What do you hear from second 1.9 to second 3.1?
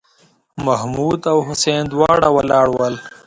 دواړه ولاړ ول.